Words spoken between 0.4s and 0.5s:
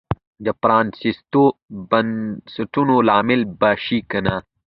د